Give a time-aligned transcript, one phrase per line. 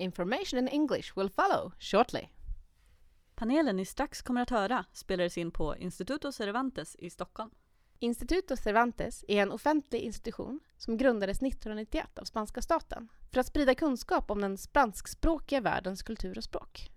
[0.00, 2.28] Information in English will follow shortly.
[3.34, 7.50] Panelen ni strax kommer att höra spelades in på Instituto Cervantes i Stockholm.
[7.98, 13.74] Instituto Cervantes är en offentlig institution som grundades 1991 av spanska staten för att sprida
[13.74, 16.90] kunskap om den spanskspråkiga världens kultur och språk.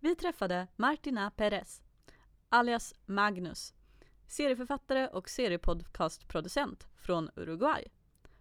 [0.00, 1.82] Vi träffade Martina Perez,
[2.48, 3.74] alias Magnus,
[4.28, 7.86] serieförfattare och seriepodcastproducent från Uruguay.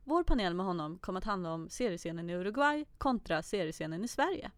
[0.10, 4.52] Vår panel med honom kom att handla om seriescenen i Uruguay kontra seriescenen i Sverige.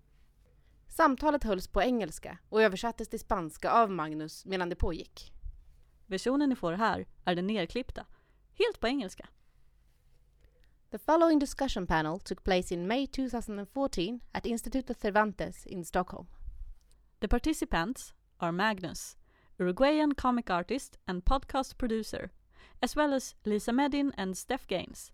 [0.87, 5.33] Samtalet hölls på engelska och översattes till spanska av Magnus medan det pågick.
[6.06, 8.06] Versionen ni får här är den nerklippta,
[8.54, 9.28] helt på engelska.
[10.92, 16.28] The following discussion panel took place in May 2014 at Instituto Cervantes in Stockholm.
[17.20, 19.18] The participants are Magnus,
[19.59, 22.29] Uruguayan comic artist and podcast producer,
[22.81, 25.11] as well as Lisa Medin and Steph Gaines,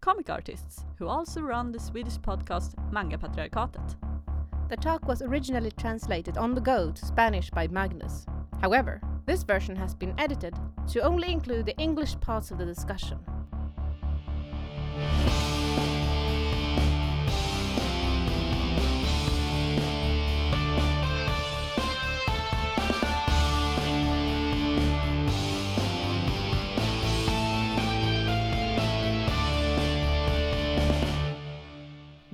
[0.00, 3.96] comic artists who also run the Swedish podcast Manga Patriarkatet.
[4.68, 8.26] The talk was originally translated on the go to Spanish by Magnus.
[8.60, 10.54] However, this version has been edited
[10.88, 13.18] to only include the English parts of the discussion.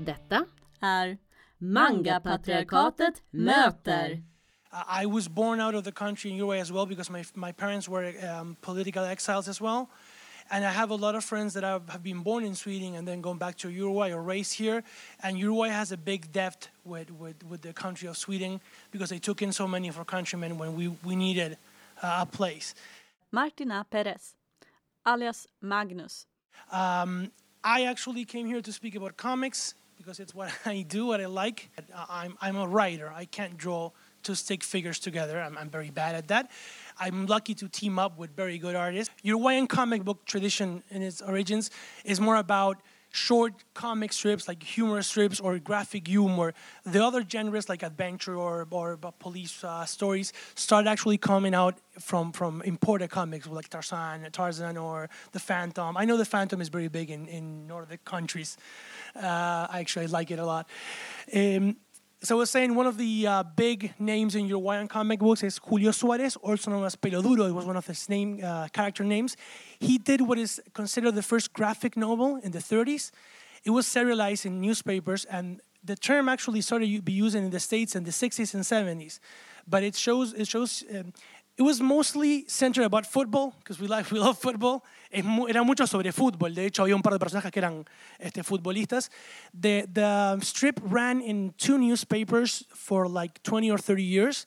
[0.04, 0.44] Detta
[0.80, 1.18] är
[1.58, 4.22] Manga-patriarkatet möter.
[4.88, 7.88] I was born out of the country in Uruguay as well because my, my parents
[7.88, 9.88] were um, political exiles as well.
[10.50, 13.08] And I have a lot of friends that have, have been born in Sweden and
[13.08, 14.82] then gone back to Uruguay or raised here.
[15.22, 18.60] And Uruguay has a big debt with, with, with the country of Sweden
[18.90, 21.56] because they took in so many of our countrymen when we, we needed
[22.02, 22.74] uh, a place.
[23.32, 24.34] Martina Perez,
[25.06, 26.26] alias Magnus.
[26.70, 27.30] Um,
[27.62, 31.26] I actually came here to speak about comics because it's what I do, what I
[31.26, 31.70] like.
[32.08, 33.12] I'm, I'm a writer.
[33.14, 33.90] I can't draw
[34.24, 35.40] to stick figures together.
[35.40, 36.50] I'm, I'm very bad at that.
[36.98, 39.12] I'm lucky to team up with very good artists.
[39.22, 41.70] Your Uruguayan comic book tradition in its origins
[42.04, 42.78] is more about
[43.14, 46.52] short comic strips like humor strips or graphic humor.
[46.84, 52.32] The other genres like adventure or, or police uh, stories start actually coming out from,
[52.32, 55.96] from imported comics like Tarzan, Tarzan or The Phantom.
[55.96, 58.56] I know The Phantom is very big in, in Nordic countries.
[59.14, 60.68] Uh, I actually like it a lot.
[61.32, 61.76] Um,
[62.24, 65.60] so I was saying one of the uh, big names in Uruguayan comic books is
[65.62, 67.44] Julio Suarez, also known as Pelo Duro.
[67.44, 69.36] It was one of his name uh, character names.
[69.78, 73.10] He did what is considered the first graphic novel in the 30s.
[73.62, 77.60] It was serialized in newspapers, and the term actually started to be used in the
[77.60, 79.18] states in the 60s and 70s.
[79.68, 81.12] But it shows it shows um,
[81.56, 84.84] it was mostly centered about football because we like we love football.
[85.12, 86.52] Era mucho sobre fútbol.
[86.54, 87.84] De hecho, había un par de personajes que eran
[88.18, 89.10] este, futbolistas.
[89.52, 94.46] The, the strip ran in two newspapers for like 20 or 30 years.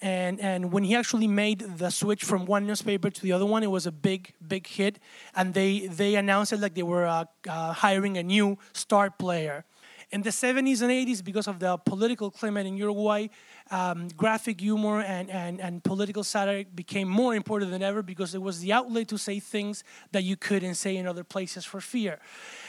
[0.00, 3.62] And, and when he actually made the switch from one newspaper to the other one,
[3.62, 4.98] it was a big, big hit.
[5.36, 9.64] And they, they announced it like they were uh, uh, hiring a new star player.
[10.12, 13.28] In the 70s and 80s, because of the political climate in Uruguay,
[13.70, 18.42] um, graphic humor and, and, and political satire became more important than ever because it
[18.42, 22.18] was the outlet to say things that you couldn't say in other places for fear.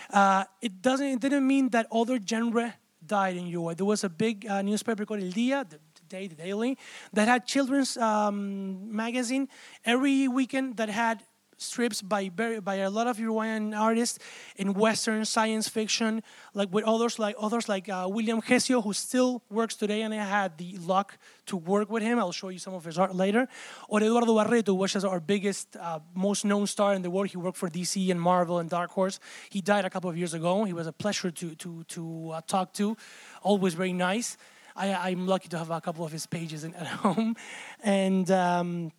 [0.09, 3.73] Uh, it, doesn't, it didn't mean that other genre died in Uruguay.
[3.73, 6.77] There was a big uh, newspaper called El the, the Day, the Daily,
[7.11, 9.49] that had children's um, magazine
[9.83, 11.21] every weekend that had
[11.63, 14.19] strips by by a lot of Uruguayan artists
[14.55, 16.21] in Western science fiction,
[16.53, 20.17] like with others like others like uh, William Hesio, who still works today, and I
[20.17, 22.19] had the luck to work with him.
[22.19, 23.47] I'll show you some of his art later.
[23.89, 27.29] Or Eduardo Barreto, which is our biggest, uh, most known star in the world.
[27.29, 29.19] He worked for DC and Marvel and Dark Horse.
[29.49, 30.63] He died a couple of years ago.
[30.63, 32.97] He was a pleasure to to to uh, talk to.
[33.41, 34.37] Always very nice.
[34.75, 37.35] I, am lucky to have a couple of his pages in, at home,
[37.83, 38.29] and.
[38.31, 38.91] Um,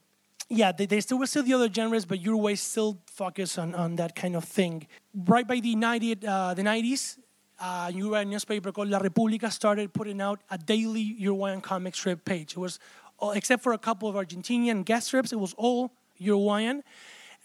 [0.49, 3.97] yeah, they, they still were still the other genres, but Uruguay still focused on, on
[3.97, 4.87] that kind of thing.
[5.15, 7.19] Right by the 90, uh, the 90s,
[7.61, 12.53] uh, Uruguayan newspaper called La República started putting out a daily Uruguayan comic strip page.
[12.53, 12.79] It was,
[13.19, 16.83] all, except for a couple of Argentinian guest strips, it was all Uruguayan.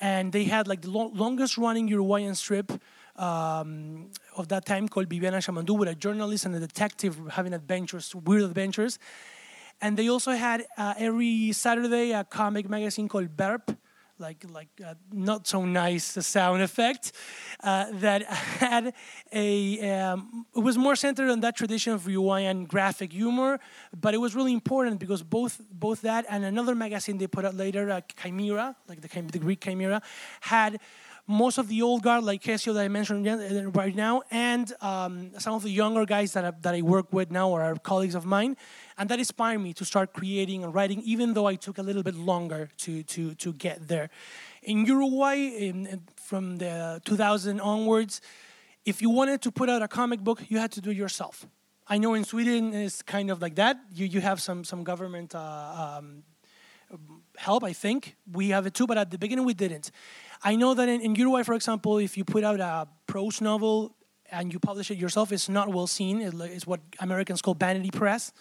[0.01, 2.71] And they had like the lo- longest running Uruguayan strip
[3.15, 8.15] um, of that time called Viviana Chamandu, with a journalist and a detective having adventures,
[8.15, 8.97] weird adventures.
[9.81, 13.71] And they also had uh, every Saturday a comic magazine called Burp,
[14.19, 17.13] like like uh, not so nice sound effect,
[17.63, 18.23] uh, that
[18.59, 18.93] had
[19.31, 19.89] a.
[19.89, 23.59] Um, it was more centered on that tradition of Uruguayan graphic humor,
[23.99, 27.55] but it was really important because both both that and another magazine they put out
[27.55, 30.01] later, uh, Chimera, like the, the Greek Chimera,
[30.41, 30.79] had
[31.29, 35.29] most of the old guard, like Casio that I mentioned uh, right now, and um,
[35.37, 38.25] some of the younger guys that I, that I work with now are colleagues of
[38.25, 38.57] mine,
[38.97, 42.01] and that inspired me to start creating and writing, even though I took a little
[42.01, 44.09] bit longer to to to get there.
[44.63, 45.37] In Uruguay,
[45.67, 48.21] in, from the 2000 onwards,
[48.83, 51.45] if you wanted to put out a comic book, you had to do it yourself.
[51.87, 53.77] I know in Sweden it's kind of like that.
[53.93, 56.23] You you have some some government uh, um,
[57.37, 57.63] help.
[57.63, 59.91] I think we have it too, but at the beginning we didn't.
[60.41, 63.95] I know that in, in Uruguay, for example, if you put out a prose novel
[64.31, 66.21] and you publish it yourself, it's not well seen.
[66.21, 68.31] It's what Americans call vanity press.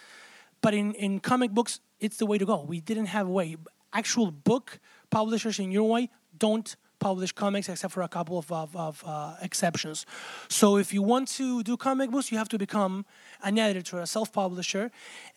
[0.60, 2.62] But in, in comic books, it's the way to go.
[2.62, 3.56] We didn't have a way.
[3.92, 4.78] Actual book
[5.10, 6.06] publishers in Uruguay
[6.36, 10.06] don't publish comics except for a couple of, of, of uh, exceptions.
[10.48, 13.04] So if you want to do comic books, you have to become
[13.42, 14.90] an editor, a self-publisher.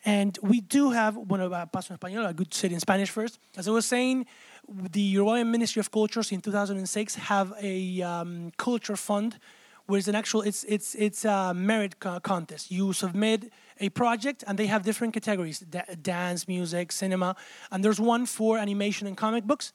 [0.04, 3.38] And we do have, bueno, paso en español, I could say it in Spanish first.
[3.56, 4.26] As I was saying,
[4.68, 9.38] the Uruguayan Ministry of Cultures in 2006 have a um, culture fund
[9.86, 14.44] where it's an actual it's it's it's a merit co- contest you submit a project
[14.46, 15.58] and they have different categories
[16.00, 17.34] dance music cinema
[17.70, 19.72] and there's one for animation and comic books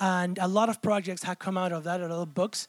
[0.00, 2.68] and a lot of projects have come out of that, a lot of books.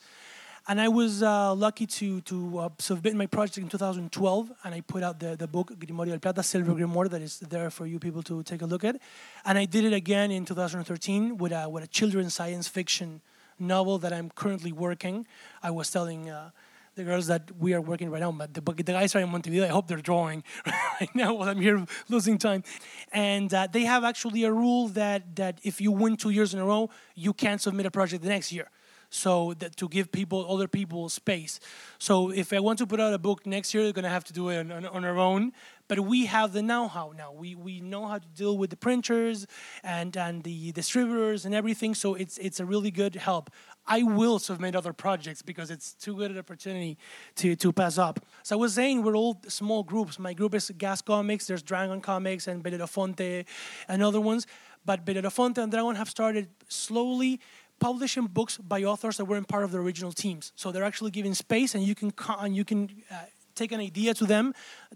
[0.66, 4.80] And I was uh, lucky to to uh, submit my project in 2012, and I
[4.80, 8.00] put out the, the book Grimorio del Plata, Silver Grimoire, that is there for you
[8.00, 8.96] people to take a look at.
[9.44, 13.20] And I did it again in 2013 with a with a children's science fiction
[13.60, 15.28] novel that I'm currently working.
[15.62, 16.30] I was telling.
[16.30, 16.52] Uh,
[16.96, 19.66] the girls that we are working right now, but the, the guys are in Montevideo.
[19.66, 22.64] I hope they're drawing right now while I'm here losing time.
[23.12, 26.60] And uh, they have actually a rule that that if you win two years in
[26.60, 28.70] a row, you can't submit a project the next year.
[29.10, 31.60] So that to give people, other people, space.
[32.00, 34.34] So if I want to put out a book next year, they're gonna have to
[34.34, 35.54] do it on, on, on our own.
[35.88, 37.32] But we have the know-how now.
[37.32, 39.46] We we know how to deal with the printers
[39.84, 41.94] and and the distributors and everything.
[41.94, 43.52] So it's it's a really good help.
[43.86, 46.98] I will submit other projects because it's too good an opportunity
[47.36, 48.26] to, to pass up.
[48.44, 50.18] So I was saying we're all small groups.
[50.18, 53.46] My group is Gas Comics, there's Dragon Comics and Belerofonte
[53.88, 54.48] and other ones.
[54.86, 57.40] But Belerofonte and Dragon have started slowly
[57.80, 60.54] publishing books by authors that weren't part of the original teams.
[60.56, 62.14] So they're actually giving space and you can,
[62.54, 63.16] you can uh,
[63.56, 64.54] take an idea to them.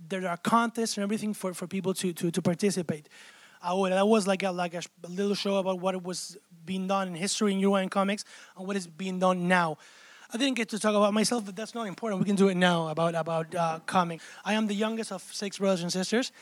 [0.07, 3.09] There are contests and everything for, for people to, to, to participate.
[3.61, 6.37] Ahora, that was like a, like a little show about what it was
[6.67, 8.23] being done in history in Uruguayan comics
[8.55, 9.77] and what is being done now.
[10.31, 12.19] I didn't get to talk about myself, but that's not important.
[12.19, 14.25] We can do it now about about uh, comics.
[14.43, 16.33] I am the youngest of six brothers and sisters,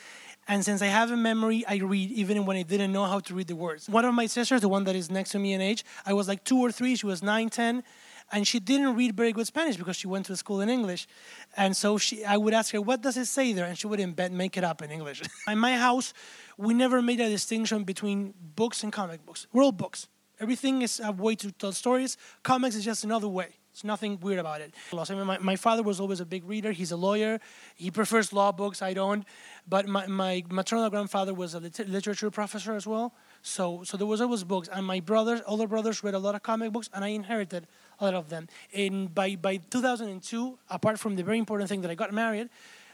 [0.47, 3.35] and since I have a memory, I read even when I didn't know how to
[3.35, 3.87] read the words.
[3.87, 6.27] One of my sisters, the one that is next to me in age, I was
[6.27, 6.95] like two or three.
[6.95, 7.83] She was nine, ten,
[8.31, 11.07] and she didn't read very good Spanish because she went to school in English.
[11.55, 13.99] And so she, I would ask her, "What does it say there?" And she would
[13.99, 15.21] embed, make it up in English.
[15.47, 16.13] in my house,
[16.57, 19.47] we never made a distinction between books and comic books.
[19.53, 20.07] We're all books.
[20.39, 22.17] Everything is a way to tell stories.
[22.43, 23.49] Comics is just another way.
[23.75, 24.73] There's nothing weird about it.
[24.93, 26.71] My, my father was always a big reader.
[26.71, 27.41] He's a lawyer.
[27.75, 28.81] He prefers law books.
[28.81, 29.25] I don't.
[29.67, 33.13] But my, my maternal grandfather was a lit- literature professor as well.
[33.41, 34.69] So, so there was always books.
[34.71, 37.67] And my brothers, older brothers, read a lot of comic books, and I inherited
[37.99, 38.47] a lot of them.
[38.71, 42.49] In by by 2002, apart from the very important thing that I got married,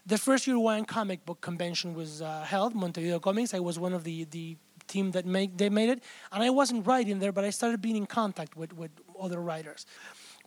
[0.08, 3.54] the first Uruguayan comic book convention was uh, held, Montevideo Comics.
[3.54, 4.58] I was one of the, the
[4.92, 6.00] team that make, they made it.
[6.32, 8.92] And I wasn't writing there, but I started being in contact with, with
[9.26, 9.86] other writers.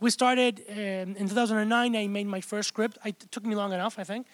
[0.00, 1.96] We started um, in 2009.
[1.96, 2.98] I made my first script.
[3.04, 4.26] It took me long enough, I think.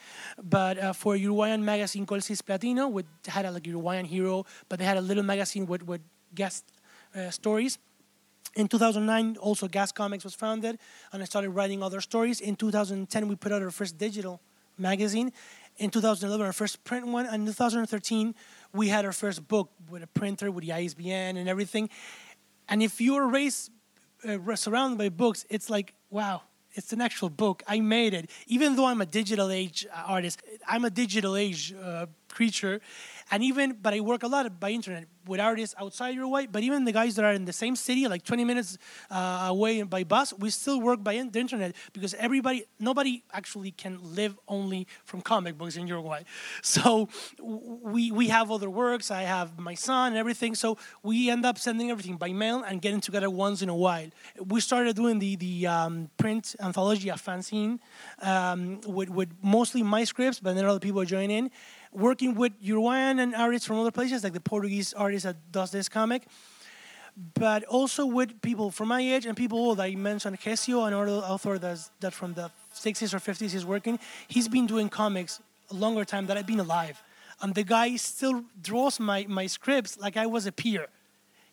[0.43, 4.87] But uh, for Uruguayan magazine called Cisplatino, which had a like, Uruguayan hero, but they
[4.87, 6.01] had a little magazine with, with
[6.35, 6.65] guest
[7.15, 7.79] uh, stories.
[8.57, 10.79] In 2009, also Gas Comics was founded,
[11.13, 12.41] and I started writing other stories.
[12.41, 14.41] In 2010, we put out our first digital
[14.77, 15.33] magazine.
[15.77, 17.27] In 2011, our first print one.
[17.27, 18.35] And in 2013,
[18.73, 21.89] we had our first book with a printer, with the ISBN and everything.
[22.69, 23.71] And if you're raised
[24.27, 27.63] uh, surrounded by books, it's like, wow, it's an actual book.
[27.67, 28.31] I made it.
[28.47, 32.81] Even though I'm a digital age artist, I'm a digital age uh, creature.
[33.31, 36.85] And even but i work a lot by internet with artists outside uruguay but even
[36.85, 38.79] the guys that are in the same city like 20 minutes
[39.11, 43.99] uh, away by bus we still work by the internet because everybody nobody actually can
[44.03, 46.23] live only from comic books in uruguay.
[46.63, 47.09] So
[47.41, 51.59] we we have other works i have my son and everything so we end up
[51.59, 54.09] sending everything by mail and getting together once in a while.
[54.55, 57.79] We started doing the the um, print anthology a fanzine
[58.23, 61.51] um, with, with mostly my scripts but then other people joining in
[61.93, 65.89] working with Uruguayan and artists from other places, like the Portuguese artist that does this
[65.89, 66.27] comic,
[67.35, 69.81] but also with people from my age and people oh, old.
[69.81, 73.99] I mentioned Kesio, another author that's, that from the 60s or 50s is working.
[74.29, 77.03] He's been doing comics a longer time than I've been alive.
[77.43, 80.87] And the guy still draws my, my scripts like I was a peer.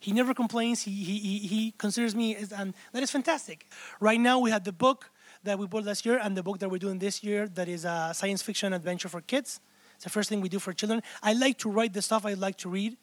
[0.00, 0.82] He never complains.
[0.82, 3.66] He, he, he, he considers me, as, and that is fantastic.
[3.98, 5.10] Right now, we had the book
[5.42, 7.84] that we bought last year and the book that we're doing this year that is
[7.84, 9.60] a science fiction adventure for kids.
[9.98, 11.02] It's the first thing we do for children.
[11.24, 12.96] I like to write the stuff I like to read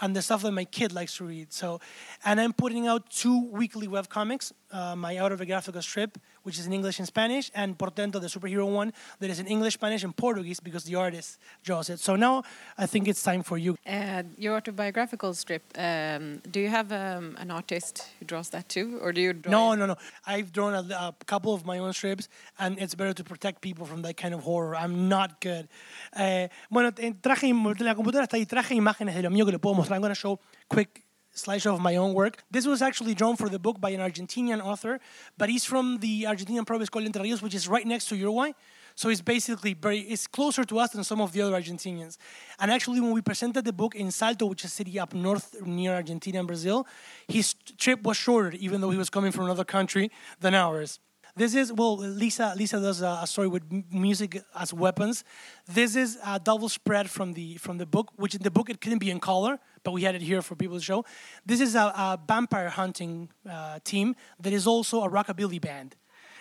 [0.00, 1.52] and the stuff that my kid likes to read.
[1.52, 1.80] So,
[2.24, 4.52] and I'm putting out two weekly web comics.
[4.72, 8.92] Uh, my autobiographical strip, which is in English and Spanish, and Portento, the superhero one,
[9.18, 11.98] that is in English, Spanish, and Portuguese because the artist draws it.
[12.00, 12.42] So now
[12.78, 13.76] I think it's time for you.
[13.86, 18.98] Uh, your autobiographical strip, um, do you have um, an artist who draws that too?
[19.02, 19.76] Or do you draw No, it?
[19.78, 19.96] no, no.
[20.26, 23.86] I've drawn a, a couple of my own strips, and it's better to protect people
[23.86, 24.76] from that kind of horror.
[24.76, 25.68] I'm not good.
[26.16, 28.46] Eh, bueno, traje la computadora está ahí.
[28.46, 29.96] Traje imágenes de lo mío que le puedo mostrar.
[29.96, 31.03] I'm going to show quick
[31.34, 32.44] slideshow of my own work.
[32.50, 35.00] This was actually drawn for the book by an Argentinian author,
[35.36, 38.52] but he's from the Argentinian province called Entre Rios, which is right next to Uruguay.
[38.96, 42.16] So it's basically very, it's closer to us than some of the other Argentinians.
[42.60, 45.60] And actually, when we presented the book in Salto, which is a city up north
[45.66, 46.86] near Argentina and Brazil,
[47.26, 51.00] his trip was shorter, even though he was coming from another country than ours.
[51.36, 52.54] This is well, Lisa.
[52.56, 55.24] Lisa does a, story with music as weapons.
[55.66, 58.80] This is a double spread from the from the book, which in the book it
[58.80, 61.04] couldn't be in color, but we had it here for people to show.
[61.44, 65.96] This is a, a vampire hunting uh, team that is also a rockabilly band.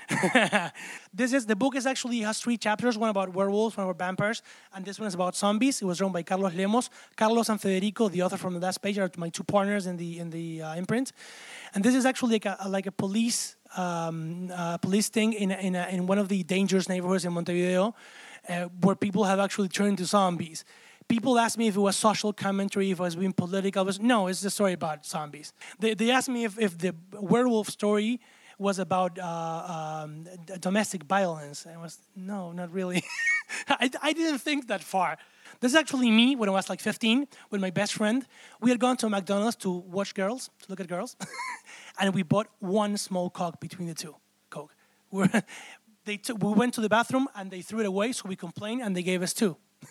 [1.13, 4.43] this is the book is actually has three chapters one about werewolves one about vampires
[4.73, 8.09] and this one is about zombies it was drawn by carlos lemos carlos and federico
[8.09, 10.75] the author from the last page are my two partners in the in the uh,
[10.75, 11.13] imprint
[11.73, 15.75] and this is actually like a like a police um, uh, police thing in in,
[15.75, 17.93] a, in one of the dangerous neighborhoods in montevideo
[18.49, 20.65] uh, where people have actually turned into zombies
[21.07, 23.83] People asked me if it was social commentary, if it was being political.
[23.83, 25.53] It was, no, it's a story about zombies.
[25.79, 28.21] They, they asked me if, if the werewolf story
[28.57, 30.25] was about uh, um,
[30.59, 31.65] domestic violence.
[31.67, 33.03] I was, no, not really.
[33.67, 35.17] I, I didn't think that far.
[35.59, 38.25] This is actually me when I was like 15 with my best friend.
[38.61, 41.15] We had gone to McDonald's to watch girls, to look at girls,
[41.99, 44.15] and we bought one small Coke between the two.
[44.49, 44.75] Coke.
[45.11, 45.29] We're,
[46.05, 48.81] they took, we went to the bathroom and they threw it away, so we complained
[48.81, 49.57] and they gave us two.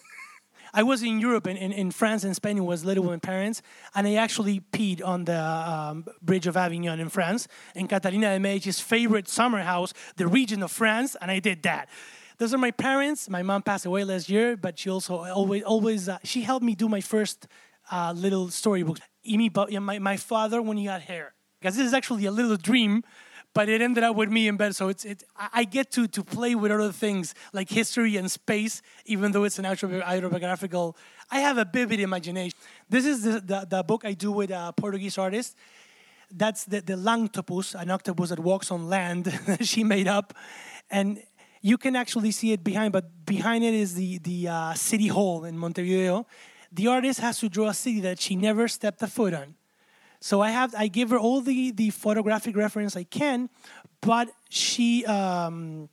[0.75, 3.63] I was in Europe, in, in, France and Spain, was little with my parents,
[3.95, 8.41] and I actually peed on the um, Bridge of Avignon in France, in Catalina de
[8.41, 11.89] Medici's favorite summer house, the region of France, and I did that.
[12.39, 13.29] Those are my parents.
[13.29, 16.75] My mom passed away last year, but she also always, always, uh, she helped me
[16.75, 17.47] do my first
[17.91, 18.49] uh, little
[19.71, 21.35] yeah, my, my father when he had hair.
[21.63, 23.05] Because this is actually a little dream,
[23.55, 24.75] but it ended up with me in bed.
[24.75, 25.23] So it's it.
[25.37, 29.61] I get to to play with other things like history and space, even though it's
[29.61, 30.97] an autobi- autobiographical.
[31.31, 32.59] I have a vivid imagination.
[32.89, 35.57] This is the, the, the book I do with a Portuguese artist.
[36.33, 40.35] That's the, the langtopus, an octopus that walks on land she made up.
[40.91, 41.23] And
[41.61, 45.45] you can actually see it behind, but behind it is the, the uh, city hall
[45.45, 46.27] in Montevideo.
[46.73, 49.55] The artist has to draw a city that she never stepped a foot on.
[50.23, 53.51] So I have I give her all the the photographic reference I can,
[54.01, 55.89] but she um,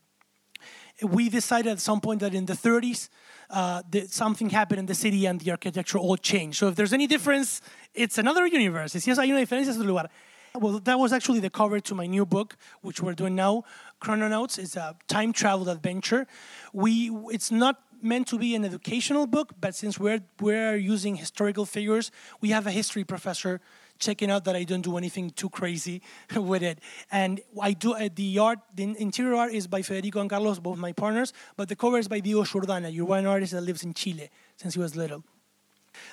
[1.01, 3.09] we decided at some point that in the 30s
[3.49, 6.59] uh, that something happened in the city and the architecture all changed.
[6.59, 7.61] So if there's any difference,
[7.95, 8.95] it's another universe.
[8.95, 10.09] Es hay una diferencia, es otro lugar.
[10.53, 13.63] Well, that was actually the cover to my new book, which we're doing now,
[13.99, 14.59] Chrononauts.
[14.59, 16.27] It's a time travel adventure.
[16.71, 21.65] We, it's not meant to be an educational book, but since we're, we're using historical
[21.65, 23.61] figures, we have a history professor
[23.99, 26.01] checking out that I don't do anything too crazy
[26.35, 26.79] with it.
[27.11, 30.77] And I do uh, the art, the interior art is by Federico and Carlos, both
[30.77, 34.29] my partners, but the cover is by Diego Jordana, Uruguayan artist that lives in Chile
[34.57, 35.23] since he was little.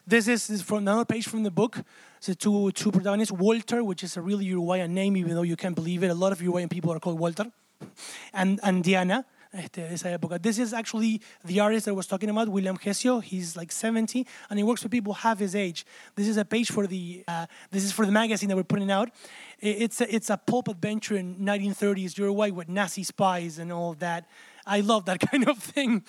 [0.06, 1.82] This is, is from another page from the book.
[2.20, 5.74] So two two protagonists, Walter, which is a really Uruguayan name, even though you can't
[5.74, 6.08] believe it.
[6.08, 7.46] A lot of Uruguayan people are called Walter,
[8.32, 9.24] and and Diana.
[9.56, 10.40] Este, esa época.
[10.40, 13.22] This is actually the artist I was talking about, William Hesio.
[13.22, 15.86] He's like 70, and he works with people half his age.
[16.14, 18.90] This is a page for the uh, this is for the magazine that we're putting
[18.90, 19.10] out.
[19.58, 24.28] It's a, it's a pulp adventure in 1930s Uruguay with Nazi spies and all that.
[24.66, 26.04] I love that kind of thing,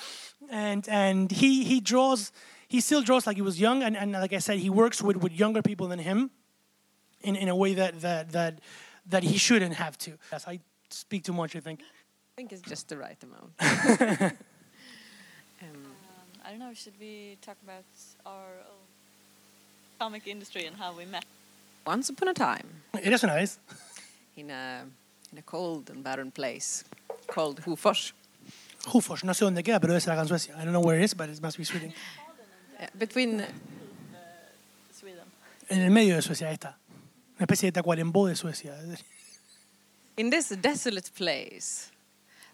[0.50, 2.32] and and he he draws.
[2.70, 5.16] He still draws like he was young, and, and like I said, he works with,
[5.16, 6.32] with younger people than him
[7.22, 8.60] in, in a way that, that, that,
[9.08, 10.18] that he shouldn't have to.
[10.32, 11.82] Yes, I speak too much, I think.
[12.38, 13.52] I think it's just the right amount.
[15.62, 15.86] um,
[16.46, 17.84] I don't know, should we talk about
[18.28, 18.86] our own
[19.98, 21.26] comic industry and how we met?
[21.86, 22.68] once upon a time,
[23.02, 23.58] Eres una vez.
[24.36, 24.84] in a,
[25.32, 26.84] in a cold and barren place
[27.28, 28.12] called Hofors,
[28.86, 30.54] Hufos, no sé dónde queda, pero debe ser acá en Suecia.
[30.58, 31.92] I don't know where it is, but it must be Sweden.
[32.80, 33.44] uh, between
[34.94, 35.26] Sweden.
[35.70, 36.78] En el medio de Suecia, ahí está.
[37.38, 38.76] Una especie de Tacuarembó de Suecia.
[40.18, 41.90] in this desolate place,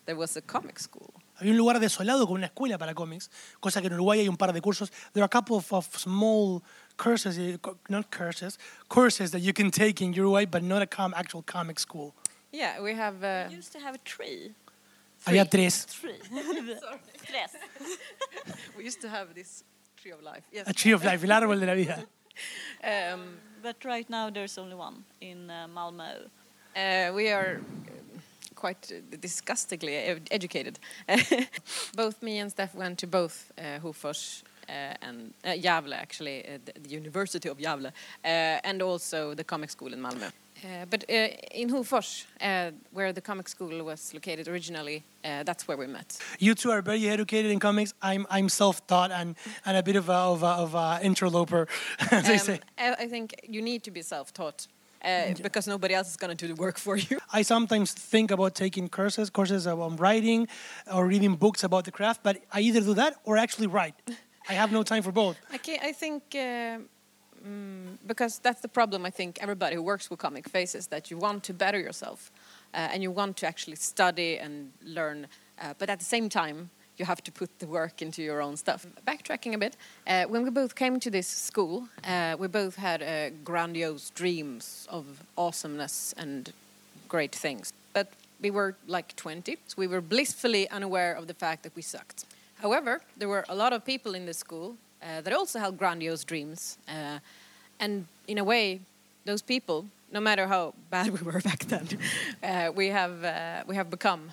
[0.06, 1.14] there was a comic school.
[1.40, 3.30] Había un lugar desolado con una escuela para cómics,
[3.60, 4.92] cosa que en Uruguay hay un par de cursos.
[5.14, 6.62] There are a couple of, of small
[6.96, 10.88] curses, eh, co- not curses, courses that you can take in Uruguay, but not a
[10.88, 12.14] com- actual comic school.
[12.52, 13.24] Yeah, we have.
[13.24, 14.54] Uh, We used to have a tree.
[15.26, 15.86] Había tres.
[15.88, 16.20] Tree.
[17.26, 17.52] Tres.
[18.78, 19.64] we used to have this
[19.98, 20.44] tree of life.
[20.52, 20.68] Yes.
[20.68, 22.04] A tree of life, el árbol de la vida.
[22.84, 26.28] Um, But right now there's only one in uh, Malmö.
[26.76, 28.13] Uh, we are uh,
[28.64, 29.96] quite disgustingly
[30.32, 30.80] educated.
[31.96, 36.58] both me and Steph went to both uh, Hofors uh, and uh, Gävle, actually, uh,
[36.84, 40.32] the, University of Gävle, uh, and also the comic school in Malmö.
[40.64, 45.68] Uh, but uh, in Hofors, uh, where the comic school was located originally, uh, that's
[45.68, 46.18] where we met.
[46.40, 47.94] You two are very educated in comics.
[48.02, 51.68] I'm, I'm self-taught and, and a bit of a, of a, of a interloper,
[52.12, 52.60] as they Um, say.
[52.78, 54.68] I, I think you need to be self-taught
[55.04, 57.20] uh, because nobody else is going to do the work for you.
[57.34, 60.48] I sometimes think about taking courses, courses on writing
[60.94, 63.96] or reading books about the craft, but I either do that or actually write.
[64.50, 65.38] I have no time for both.
[65.52, 66.80] I, can, I think uh,
[67.46, 69.06] mm, because that's the problem.
[69.06, 72.32] I think everybody who works with comic faces that you want to better yourself,
[72.74, 75.28] uh, and you want to actually study and learn,
[75.62, 78.58] uh, but at the same time you have to put the work into your own
[78.58, 78.86] stuff.
[79.08, 79.76] Backtracking a bit,
[80.08, 84.88] uh, when we both came to this school, uh, we both had uh, grandiose dreams
[84.90, 85.06] of
[85.38, 86.54] awesomeness and
[87.10, 88.08] great things, but
[88.42, 92.26] we were like 20, so we were blissfully unaware of the fact that we sucked.
[92.56, 96.24] However, there were a lot of people in the school uh, that also had grandiose
[96.24, 96.78] dreams.
[96.88, 97.20] Uh,
[97.80, 98.80] and in a way,
[99.26, 101.88] those people, no matter how bad we were back then,
[102.44, 104.32] uh, we, have, we have become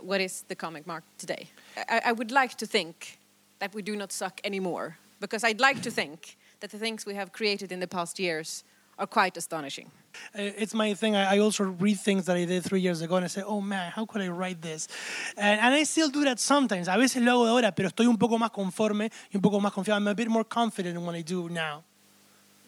[0.00, 1.48] what is the comic market today.
[1.88, 3.18] I, I would like to think
[3.58, 7.14] that we do not suck anymore, because I'd like to think that the things we
[7.14, 8.64] have created in the past years
[8.98, 9.90] are quite astonishing.
[10.34, 11.16] Uh, It's my thing.
[11.16, 13.60] I, I also read things that I did three years ago and I say, oh
[13.60, 14.88] man, how could I write this?
[15.36, 16.88] And, and I still do that sometimes.
[16.88, 19.72] A veces lo hago ahora, pero estoy un poco más conforme y un poco más
[19.72, 19.96] confiado.
[19.96, 21.84] I'm a bit more confident in what I do now.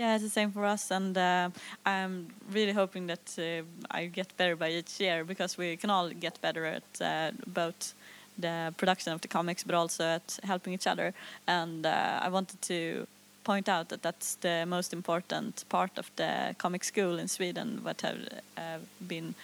[0.02, 1.48] Yeah, it's the same for us, and uh,
[1.86, 6.10] I'm really hoping that uh, I get better by each year because we can all
[6.10, 7.94] get better at uh, both
[8.36, 11.14] the production of the comics, but also at helping each other.
[11.46, 13.06] And uh, I wanted to
[13.44, 18.00] point out that that's the most important part of the comic school in Sweden, what
[18.00, 18.18] have
[18.58, 19.36] uh, been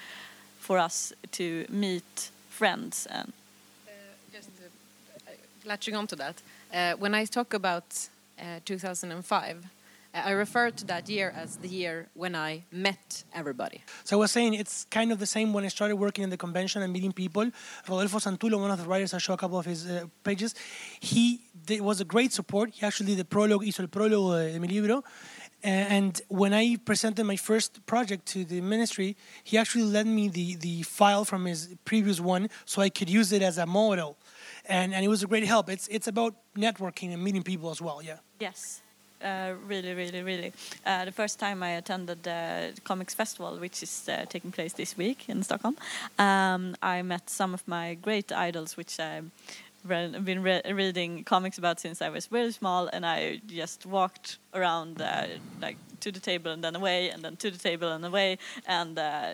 [0.58, 3.32] for us to meet friends and
[4.32, 5.30] just uh,
[5.64, 6.42] latching on to that,
[6.98, 8.08] when I talk about
[8.40, 9.68] uh, 2005, uh,
[10.14, 13.82] I refer to that year as the year when I met everybody.
[14.04, 16.36] So I was saying it's kind of the same when I started working in the
[16.36, 17.50] convention and meeting people.
[17.88, 20.54] Rodolfo Santullo, one of the writers, I show a couple of his uh, pages.
[21.00, 22.70] He did, was a great support.
[22.74, 25.04] He actually did the prologue, hizo el prólogo de, de mi libro.
[25.62, 30.54] And when I presented my first project to the ministry, he actually lent me the,
[30.54, 34.18] the file from his previous one so I could use it as a model.
[34.66, 35.68] And, and it was a great help.
[35.68, 38.18] It's, it's about networking and meeting people as well, yeah.
[38.38, 38.82] Yes,
[39.22, 40.52] uh, really, really, really.
[40.86, 44.96] Uh, the first time I attended the Comics Festival, which is uh, taking place this
[44.96, 45.76] week in Stockholm,
[46.18, 49.30] um, I met some of my great idols, which I've
[49.86, 55.00] been re- reading comics about since I was very small, and I just walked around
[55.00, 55.26] uh,
[55.60, 58.98] like to the table and then away, and then to the table and away, and
[58.98, 59.32] uh,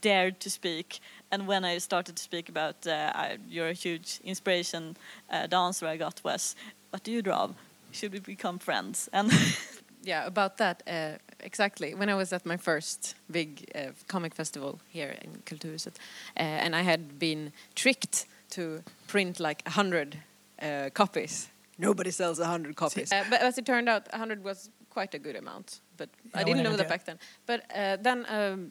[0.00, 1.00] dared to speak.
[1.30, 4.96] And when I started to speak about uh, I, you're a huge inspiration,
[5.30, 6.54] answer I got was,
[6.90, 7.50] "What do you draw?
[7.92, 9.30] Should we become friends?" And
[10.04, 11.94] Yeah, about that, uh, exactly.
[11.94, 15.94] When I was at my first big uh, comic festival here in Kulturhuset,
[16.36, 20.18] uh, and I had been tricked to print like a hundred
[20.60, 21.50] uh, copies.
[21.78, 23.12] Nobody sells a hundred copies.
[23.12, 25.80] Uh, but as it turned out, a hundred was quite a good amount.
[25.96, 27.18] But I didn't know that back then.
[27.46, 28.70] But uh, then um,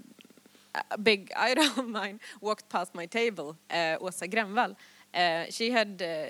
[0.92, 4.76] a big idol of mine walked past my table, uh, Åsa Grennvall.
[5.14, 6.26] Uh, she had, uh,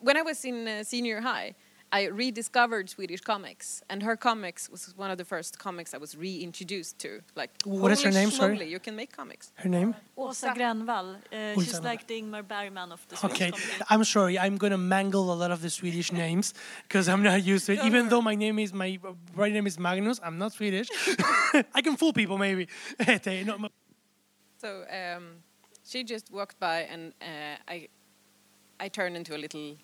[0.00, 1.54] when I was in uh, senior high,
[1.90, 6.14] I rediscovered Swedish comics, and her comics was one of the first comics I was
[6.16, 7.22] reintroduced to.
[7.34, 8.68] Like, What is her holy name, sorry?
[8.70, 9.52] You can make comics.
[9.54, 9.94] Her name?
[10.16, 13.84] Åsa Grennvall, uh, she's like the Ingmar Bergman of the Swedish Okay, comedy.
[13.88, 14.38] I'm sorry.
[14.38, 17.84] I'm gonna mangle a lot of the Swedish names because I'm not used to it.
[17.84, 18.98] Even though my name is my
[19.34, 20.88] right name is Magnus, I'm not Swedish.
[21.74, 22.68] I can fool people maybe.
[22.98, 23.68] Este, no, ma-
[24.58, 25.42] So um,
[25.84, 27.88] she just walked by, and uh, I,
[28.78, 29.76] I turned into a little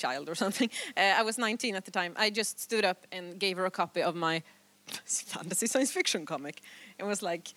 [0.00, 0.70] child or something.
[0.96, 2.12] Uh, I was 19 at the time.
[2.16, 4.42] I just stood up and gave her a copy of my
[5.04, 6.60] fantasy science fiction comic,
[6.98, 7.54] and was like,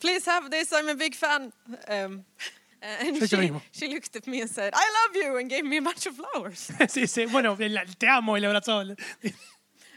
[0.00, 0.72] "Please have this.
[0.72, 1.52] I'm a big fan."
[1.88, 2.24] Um,
[2.82, 5.78] uh, and she, she looked at me and said, "I love you," and gave me
[5.78, 6.70] a bunch of flowers.
[6.88, 8.96] sí, sí, bueno, la- te amo y le abrazó.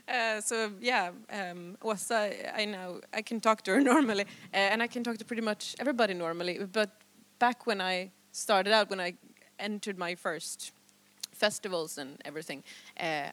[0.07, 4.81] Uh, so yeah, um, Åsa, I know I can talk to her normally, uh, and
[4.81, 6.59] I can talk to pretty much everybody normally.
[6.71, 6.89] But
[7.39, 9.15] back when I started out, when I
[9.59, 10.71] entered my first
[11.37, 12.63] festivals and everything,
[12.99, 13.29] uh,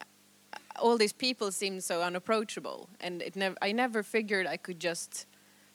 [0.77, 3.57] all these people seemed so unapproachable, and it never.
[3.63, 5.27] I never figured I could just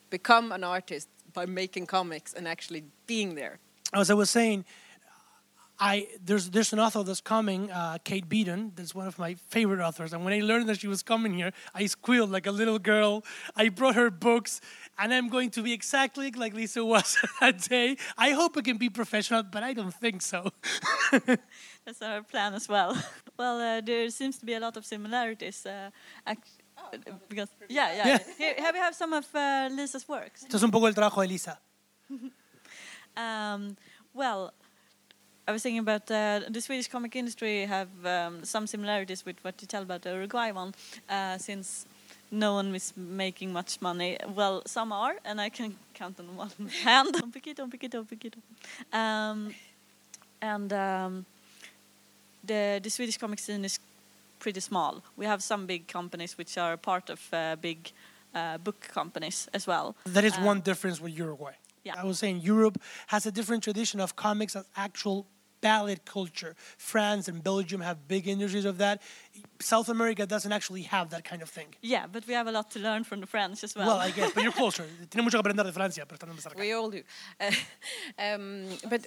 [0.09, 3.59] become an artist by making comics and actually being there.
[3.93, 4.65] As I was saying,
[5.79, 8.73] I there's there's an author that's coming, uh, Kate Beaton.
[8.75, 10.11] That's one of my favorite authors.
[10.13, 13.23] And when I learned that she was coming here, I squealed like a little girl.
[13.55, 14.59] I brought her books,
[14.97, 17.95] and I'm going to be exactly like Lisa was that day.
[18.17, 20.51] I hope I can be professional, but I don't think so.
[21.85, 22.97] That's our plan as well.
[23.37, 25.65] well, uh, there seems to be a lot of similarities.
[25.65, 25.91] Uh,
[26.25, 26.49] act-
[27.27, 28.07] because yeah, yeah.
[28.07, 28.17] Yeah.
[28.37, 30.43] Here, here we have some of uh, Lisa's works.
[30.43, 31.59] Esto es un poco el trabajo de Lisa.
[33.15, 33.75] Um,
[34.13, 34.53] well,
[35.49, 39.55] I was thinking about uh, the Swedish comic industry have um, some similarities with what
[39.61, 40.75] you tell about the Uruguay one,
[41.09, 41.87] uh, since
[42.29, 44.17] no one is making much money.
[44.35, 46.51] Well, some are, and I can count on one
[46.83, 47.13] hand.
[47.13, 48.35] Don't pick it, don't pick it, don't pick it.
[48.93, 49.55] Um,
[50.39, 51.25] and um,
[52.43, 53.79] the the Swedish comic scene is
[54.39, 55.01] pretty small.
[55.17, 57.91] We have some big companies which are part of uh, big
[58.35, 59.95] uh, book companies as well.
[60.13, 61.53] That is Uh, one difference with Uruguay.
[61.85, 62.03] yeah.
[62.03, 65.25] I was saying Europe has a different tradition of comics as actual
[65.61, 66.55] ballad culture.
[66.77, 69.01] France and Belgium have big industries of that.
[69.59, 71.67] South America doesn't actually have that kind of thing.
[71.81, 73.87] Yeah, but we have a lot to learn from the French as well.
[73.87, 74.85] Well, I guess, but you're closer.
[75.09, 76.59] Tiene mucho que aprender de Francia, pero están empezar acá.
[76.59, 77.01] We all do.
[77.39, 77.51] Uh,
[78.19, 79.05] um, but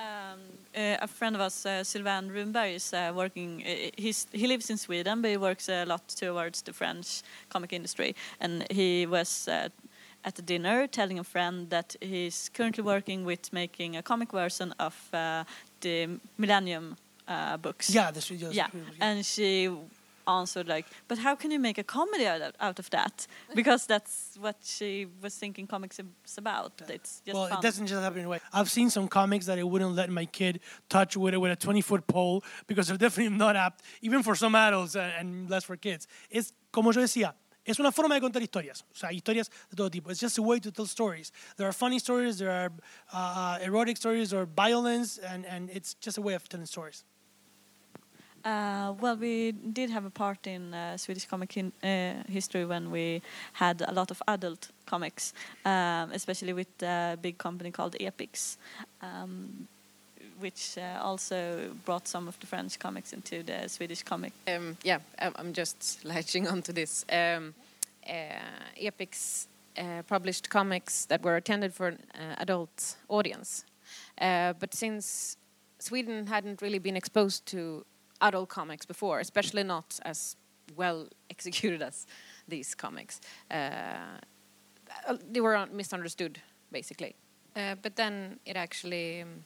[0.00, 0.40] Um,
[0.74, 3.62] uh, a friend of us, uh, Sylvain Runberg, is uh, working.
[3.66, 7.74] Uh, he's, he lives in Sweden, but he works a lot towards the French comic
[7.74, 8.16] industry.
[8.40, 9.68] And he was uh,
[10.24, 14.74] at a dinner telling a friend that he's currently working with making a comic version
[14.78, 15.44] of uh,
[15.80, 17.90] the Millennium uh, books.
[17.90, 18.54] Yeah, the studios.
[18.54, 18.68] Yeah,
[19.00, 19.70] and she
[20.26, 23.26] answered like, "But how can you make a comedy out of, that?
[23.54, 26.72] Because that's what she was thinking comics is about.
[26.88, 28.40] It's just well, fun." it doesn't just happen anyway.
[28.52, 31.56] I've seen some comics that I wouldn't let my kid touch with a, with a
[31.56, 35.64] 20 foot pole because they're definitely not apt, even for some adults and, and less
[35.64, 36.06] for kids.
[36.30, 37.34] It's como yo decía.
[37.64, 40.10] Es una forma de contar historias, o sea, historias de todo tipo.
[40.10, 41.32] It's just a way to tell stories.
[41.56, 42.72] There are funny stories, there are
[43.12, 47.04] uh, erotic stories, or violence, and, and it's just a way of telling stories.
[48.44, 52.90] Uh, well, we did have a part in uh, Swedish comic in, uh, history when
[52.90, 53.20] we
[53.52, 55.34] had a lot of adult comics,
[55.66, 58.56] um, especially with a big company called Epix,
[59.02, 59.68] um,
[60.40, 64.32] which uh, also brought some of the French comics into the Swedish comic.
[64.48, 67.04] um, yeah, I'm just latching onto this.
[67.10, 67.54] Um,
[68.08, 69.46] uh, Epix
[69.78, 73.64] uh, published comics that were intended for an uh, adult audience,
[74.20, 75.36] uh, but since
[75.78, 77.84] Sweden hadn't really been exposed to
[78.20, 80.36] adult comics before, especially not as
[80.76, 82.06] well executed as
[82.48, 84.18] these comics, uh,
[85.30, 86.40] they were misunderstood
[86.72, 87.14] basically.
[87.56, 89.22] Uh, but then it actually.
[89.22, 89.44] Um,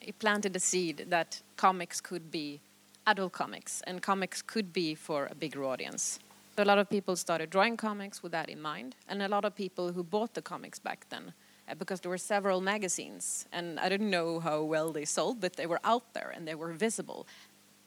[0.00, 2.60] it planted the seed that comics could be
[3.06, 6.18] adult comics and comics could be for a bigger audience.
[6.56, 9.44] So a lot of people started drawing comics with that in mind, and a lot
[9.44, 11.32] of people who bought the comics back then,
[11.66, 15.54] uh, because there were several magazines, and I didn't know how well they sold, but
[15.54, 17.26] they were out there and they were visible.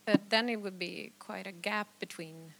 [0.04, 2.54] But then it would be quite a gap between,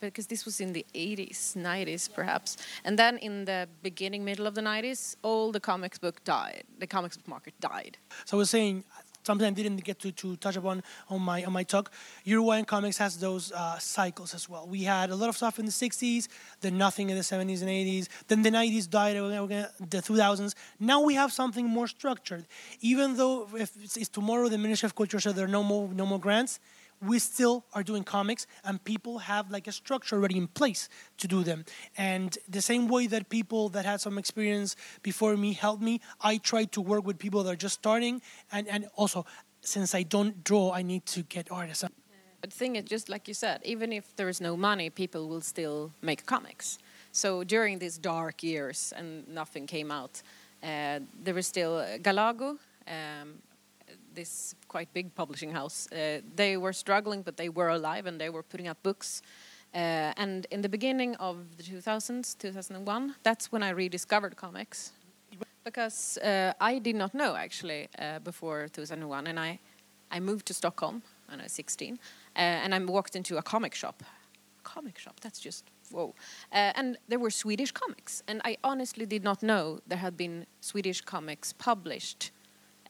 [0.00, 4.54] because this was in the 80s, 90s perhaps, and then in the beginning, middle of
[4.54, 6.64] the 90s, all the comics book died.
[6.78, 7.98] The comics book market died.
[8.24, 8.84] So I was saying
[9.22, 11.92] something I didn't get to, to touch upon on my on my talk.
[12.24, 14.66] Uruguayan comics has those uh, cycles as well.
[14.66, 16.28] We had a lot of stuff in the '60s,
[16.60, 18.08] then nothing in the '70s and '80s.
[18.28, 19.16] Then the '90s died.
[19.16, 20.54] The 2000s.
[20.78, 22.46] Now we have something more structured.
[22.80, 25.88] Even though if it's, it's tomorrow the Ministry of Culture said there are no more
[25.92, 26.60] no more grants,
[27.00, 31.26] we still are doing comics and people have like a structure already in place to
[31.26, 31.64] do them
[31.96, 36.36] and the same way that people that had some experience before me helped me i
[36.36, 38.20] try to work with people that are just starting
[38.52, 39.24] and and also
[39.62, 41.84] since i don't draw i need to get artists
[42.40, 45.28] But the thing is, just like you said, even if there is no money, people
[45.28, 46.78] will still make comics.
[47.12, 50.22] So during these dark years and nothing came out,
[50.62, 53.42] uh, there was still Galago, um,
[54.14, 55.88] this quite big publishing house.
[55.92, 59.22] Uh, they were struggling, but they were alive and they were putting out books.
[59.74, 64.92] Uh, and in the beginning of the 2000s, 2001, that's when I rediscovered comics.
[65.62, 69.58] Because uh, I did not know actually uh, before 2001, and I,
[70.10, 73.74] I moved to Stockholm when I was 16, uh, and I walked into a comic
[73.74, 74.02] shop.
[74.64, 76.14] Comic shop, that's just whoa.
[76.52, 80.46] Uh, and there were Swedish comics, and I honestly did not know there had been
[80.60, 82.30] Swedish comics published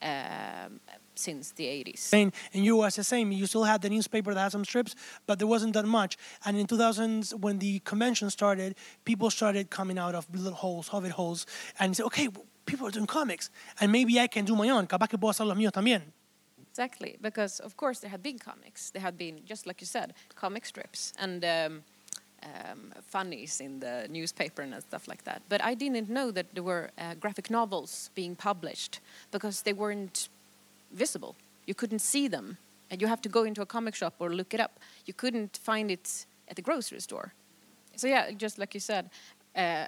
[0.01, 0.79] um,
[1.21, 1.99] since the 80s.
[1.99, 4.95] saying in you was the same you still had the newspaper that had some strips
[5.27, 9.97] but there wasn't that much and in 2000s when the convention started people started coming
[9.97, 11.45] out of little holes hobbit holes
[11.79, 12.27] and say okay
[12.65, 14.87] people are doing comics, and maybe I can do my own.
[14.87, 16.01] Capaz que puedo hacer los míos también.
[16.69, 18.91] Exactly, because of course there had been comics.
[18.91, 21.83] There had been, just like you said, comic strips and um,
[22.43, 25.41] um, funnies in the newspaper and stuff like that.
[25.49, 30.29] But I didn't know that there were uh, graphic novels being published because they weren't
[30.93, 31.35] visible.
[31.65, 32.57] You couldn't see them,
[32.89, 34.79] and you have to go into a comic shop or look it up.
[35.05, 37.33] You couldn't find it at the grocery store.
[37.95, 39.09] So yeah, just like you said,
[39.55, 39.87] uh,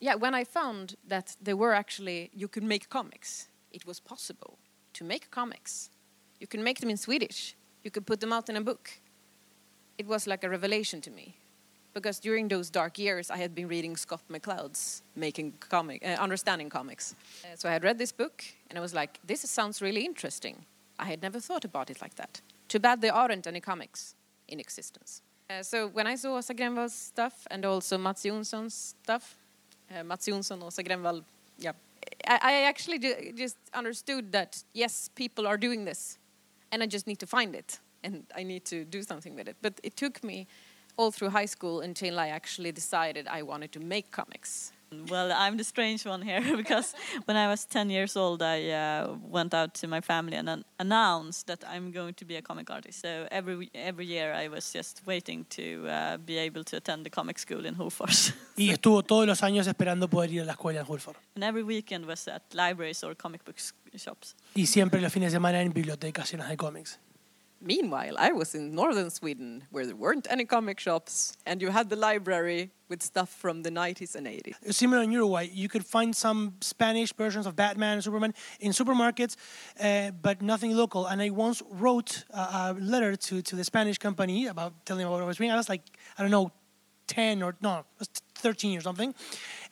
[0.00, 0.14] yeah.
[0.14, 4.58] When I found that there were actually you could make comics, it was possible
[4.94, 5.90] to make comics.
[6.40, 7.56] You can make them in Swedish.
[7.82, 8.90] You could put them out in a book.
[9.98, 11.36] It was like a revelation to me,
[11.98, 16.70] because during those dark years, I had been reading Scott McCloud's making comic, uh, understanding
[16.70, 17.14] comics.
[17.44, 20.64] Uh, so I had read this book, and I was like, "This sounds really interesting."
[20.98, 22.40] I had never thought about it like that.
[22.68, 24.14] Too bad there aren't any comics
[24.46, 25.22] in existence.
[25.50, 29.36] Uh, so when I saw Åsa Grennvall's stuff and also Mats Jonsson's stuff,
[29.90, 31.24] uh, Mats Jonsson, Åsa Grenvall,
[31.58, 31.72] yeah,
[32.26, 36.18] I, I actually ju- just understood that yes, people are doing this,
[36.70, 39.56] and I just need to find it and I need to do something with it.
[39.62, 40.46] But it took me
[40.98, 44.72] all through high school until I actually decided I wanted to make comics.
[45.10, 46.94] Well, I'm the strange one here because
[47.26, 50.64] when I was 10 years old, I uh, went out to my family and an-
[50.78, 53.02] announced that I'm going to be a comic artist.
[53.02, 57.10] So every every year I was just waiting to uh, be able to attend the
[57.10, 58.32] comic school in Hofors.
[58.56, 61.16] Y estuvo todos los años esperando poder ir a la escuela en Hulford.
[61.34, 63.56] and every weekend was at libraries or comic book
[63.94, 64.34] shops.
[64.54, 66.98] Y siempre los fines de semana en bibliotecas llenas de cómics.
[67.60, 71.88] Meanwhile, I was in northern Sweden where there weren't any comic shops and you had
[71.90, 74.72] the library with stuff from the 90s and 80s.
[74.72, 79.36] Similar in Uruguay, you could find some Spanish versions of Batman and Superman in supermarkets,
[79.80, 81.06] uh, but nothing local.
[81.06, 85.10] And I once wrote a, a letter to, to the Spanish company about telling them
[85.10, 85.52] what I was reading.
[85.52, 85.82] I was like,
[86.16, 86.52] I don't know,
[87.08, 88.04] 10 or no, I
[88.36, 89.14] 13 or something.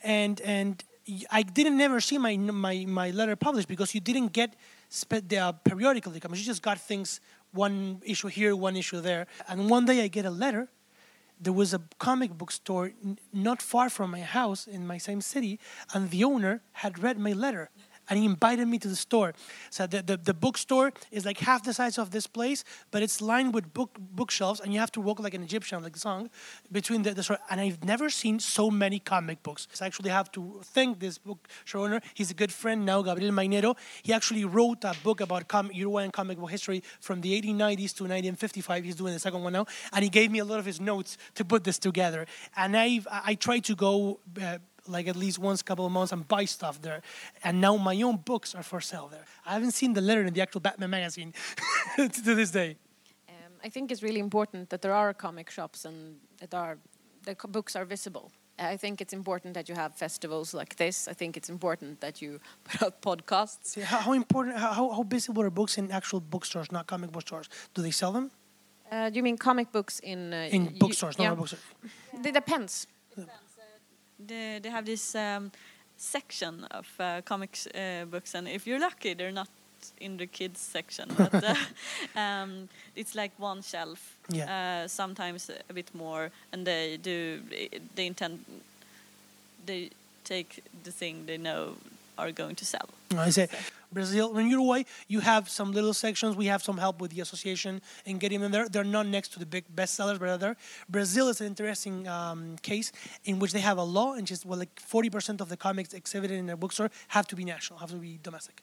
[0.02, 0.82] And, and
[1.30, 4.56] I didn't never see my, my, my letter published because you didn't get
[4.88, 6.40] spe- the uh, periodically comics.
[6.40, 7.20] You just got things,
[7.56, 9.26] one issue here, one issue there.
[9.48, 10.68] And one day I get a letter
[11.40, 15.20] there was a comic book store n- not far from my house in my same
[15.20, 15.58] city,
[15.92, 17.70] and the owner had read my letter.
[18.08, 19.34] And he invited me to the store.
[19.70, 23.20] So the, the, the bookstore is like half the size of this place, but it's
[23.20, 26.30] lined with book bookshelves, and you have to walk like an Egyptian, like song,
[26.70, 27.38] between the, the store.
[27.50, 29.68] And I've never seen so many comic books.
[29.72, 32.00] So I actually have to thank this bookstore owner.
[32.14, 33.76] He's a good friend now, Gabriel Mainero.
[34.02, 38.04] He actually wrote a book about com- Uruguayan comic book history from the 1890s to
[38.04, 38.84] 1955.
[38.84, 41.18] He's doing the second one now, and he gave me a lot of his notes
[41.34, 42.26] to put this together.
[42.56, 44.20] And I've I try to go.
[44.40, 47.02] Uh, like at least once a couple of months and buy stuff there.
[47.44, 49.24] And now my own books are for sale there.
[49.44, 51.32] I haven't seen the letter in the actual Batman magazine
[51.96, 52.76] to this day.
[53.28, 56.78] Um, I think it's really important that there are comic shops and that are
[57.24, 58.30] the books are visible.
[58.58, 61.08] I think it's important that you have festivals like this.
[61.08, 63.78] I think it's important that you put out podcasts.
[63.82, 67.48] How, how important, how, how visible are books in actual bookstores, not comic bookstores?
[67.74, 68.30] Do they sell them?
[68.90, 71.28] Uh, do you mean comic books in uh, In y- bookstores, yeah.
[71.28, 71.62] not bookstores.
[72.24, 72.86] It depends.
[74.18, 75.52] They, they have this um,
[75.96, 79.48] section of uh, comics uh, books, and if you're lucky, they're not
[80.00, 81.08] in the kids section.
[81.16, 81.54] But uh,
[82.16, 84.16] um, it's like one shelf.
[84.28, 84.84] Yeah.
[84.84, 87.40] Uh, sometimes a bit more, and they do.
[87.94, 88.44] They intend.
[89.66, 89.90] They
[90.24, 91.76] take the thing they know
[92.18, 92.88] are going to sell.
[93.16, 93.48] I say
[93.96, 96.36] Brazil, in Uruguay, you have some little sections.
[96.36, 98.68] We have some help with the association in getting them there.
[98.68, 100.56] They're not next to the big bestsellers, but they're there.
[100.86, 102.92] Brazil is an interesting um, case
[103.24, 106.36] in which they have a law, and just well, like 40% of the comics exhibited
[106.38, 108.62] in their bookstore have to be national, have to be domestic.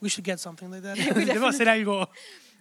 [0.00, 0.96] We should get something like that.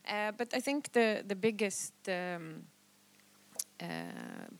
[0.10, 2.64] Uh, but I think the the biggest um,
[3.82, 3.86] uh,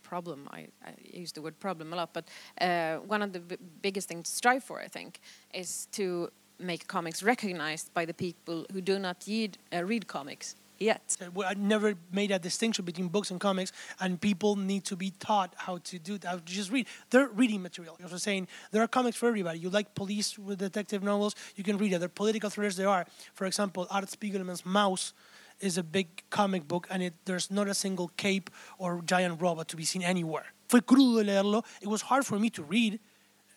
[0.02, 2.24] problem I, I use the word problem a lot, but
[2.60, 5.20] uh, one of the b- biggest things to strive for, I think,
[5.52, 6.30] is to
[6.62, 11.16] make comics recognized by the people who do not read, uh, read comics yet.
[11.34, 15.12] Well, I never made a distinction between books and comics, and people need to be
[15.18, 16.44] taught how to do that.
[16.44, 16.86] Just read.
[17.10, 17.96] They're reading material.
[18.02, 19.60] I was saying there are comics for everybody.
[19.60, 21.98] You like police with detective novels, you can read it.
[21.98, 22.76] There are political thrillers.
[22.76, 25.12] There are, for example, Art Spiegelman's Maus
[25.60, 29.68] is a big comic book, and it, there's not a single cape or giant robot
[29.68, 30.46] to be seen anywhere.
[30.68, 31.64] Fue crudo leerlo.
[31.80, 32.98] It was hard for me to read,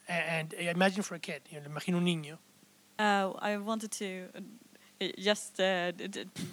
[0.08, 1.42] and, and imagine for a kid.
[1.50, 2.38] You know, imagino un niño.
[2.98, 4.28] Uh, I wanted to
[5.02, 5.92] uh, just uh,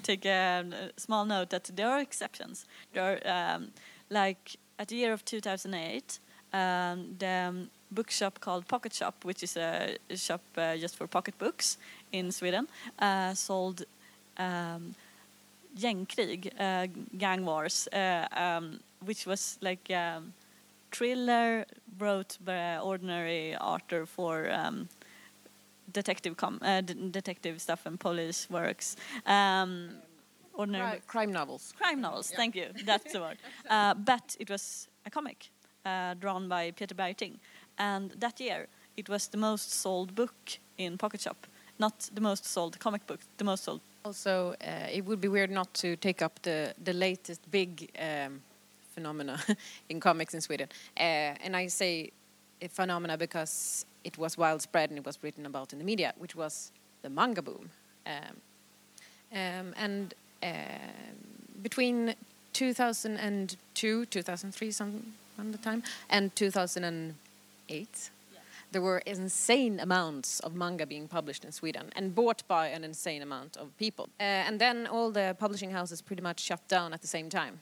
[0.03, 0.65] take a,
[0.97, 2.67] a small note that there are exceptions.
[2.93, 3.69] There are, um,
[4.11, 6.19] like at the year of 2008,
[6.53, 11.07] um, the um, bookshop called Pocket Shop, which is a, a shop uh, just for
[11.07, 11.79] pocket books
[12.11, 12.67] in Sweden,
[12.99, 13.85] uh, sold
[14.37, 14.95] um,
[15.79, 20.33] Gängkrig, uh, Gang Wars, uh, um, which was like um,
[20.91, 21.65] thriller
[21.99, 24.89] wrote by ordinary author for um,
[25.93, 28.97] detective com uh, d- detective stuff and police works.
[29.27, 29.91] Um,
[30.55, 31.75] ordinary Cri- crime novels.
[31.79, 32.31] crime novels.
[32.37, 32.67] Thank you.
[32.85, 33.39] That's the word.
[33.71, 35.51] Uh, but it was a comic
[35.85, 37.39] uh, drawn by Peter Bergting,
[37.79, 40.35] and that year it was the most sold book
[40.77, 41.47] in Pocket Shop.
[41.79, 43.81] Not the most sold comic book, the most sold.
[44.05, 48.41] Also, uh, it would be weird not to take up the the latest big um,
[48.95, 49.39] phenomena
[49.89, 50.69] in comics in Sweden.
[50.97, 52.11] Uh, and I say
[52.61, 56.35] a phenomena because it was widespread and it was written about in the media, which
[56.35, 56.71] was
[57.03, 57.71] the manga boom.
[58.07, 58.37] Um,
[59.33, 60.51] um, and um
[61.63, 62.15] between
[62.53, 68.11] 2002, 2003, some on the time, and 2008,
[68.73, 73.23] there were insane amounts of manga being published in Sweden and bought by an insane
[73.23, 74.09] amount of people.
[74.19, 77.61] Uh, and then all the publishing houses pretty much shut down at the same time.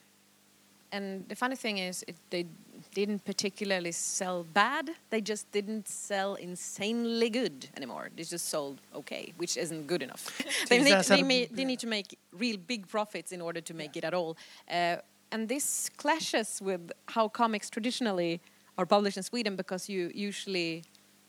[0.92, 2.46] And the funny thing is, it, they
[2.94, 4.90] didn't particularly sell bad.
[5.10, 8.10] They just didn't sell insanely good anymore.
[8.16, 10.24] They just sold okay, which isn't good enough.
[10.68, 13.60] they, need, they, sort of- ma- they need to make real big profits in order
[13.60, 14.36] to make it at all.
[14.70, 14.96] Uh,
[15.32, 18.40] and this clashes with how comics traditionally
[18.76, 20.82] are published in Sweden because you usually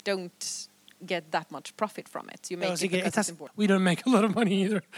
[0.03, 0.67] don't
[1.05, 2.49] get that much profit from it.
[2.49, 3.57] You make No, it because it's important.
[3.57, 4.81] we don't make a lot of money either.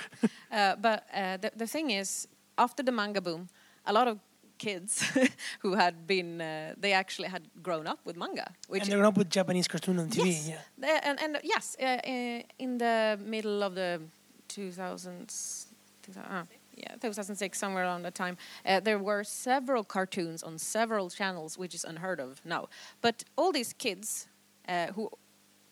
[0.52, 2.28] Uh, but uh, the, the thing is,
[2.60, 3.49] after the manga boom,
[3.88, 4.19] a lot of
[4.58, 5.04] kids
[5.60, 8.52] who had been, uh, they actually had grown up with manga.
[8.68, 10.26] Which and they're up with Japanese cartoon on TV.
[10.26, 11.00] yes, Yeah.
[11.04, 14.02] And, and yes, uh, uh, in the middle of the
[14.50, 15.66] 2000s,
[16.04, 16.44] 2000 uh,
[16.76, 21.76] yeah, 2006, somewhere around that time, uh, there were several cartoons on several channels, which
[21.76, 22.68] is unheard of now.
[23.02, 24.28] But all these kids,
[24.68, 25.10] uh, who